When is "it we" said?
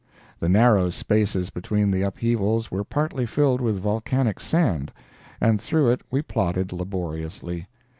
5.91-6.23